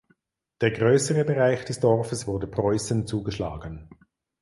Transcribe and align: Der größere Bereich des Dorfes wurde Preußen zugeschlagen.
Der 0.61 0.71
größere 0.71 1.23
Bereich 1.25 1.63
des 1.65 1.79
Dorfes 1.79 2.25
wurde 2.25 2.47
Preußen 2.47 3.05
zugeschlagen. 3.05 3.87